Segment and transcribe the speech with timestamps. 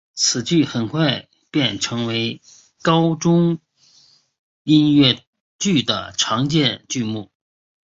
[0.15, 2.41] 此剧很快便成为
[2.81, 3.59] 高中
[4.63, 5.23] 音乐
[5.59, 7.29] 剧的常见剧目。